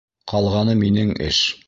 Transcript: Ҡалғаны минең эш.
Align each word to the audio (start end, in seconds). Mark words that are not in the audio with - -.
Ҡалғаны 0.31 0.75
минең 0.81 1.15
эш. 1.29 1.47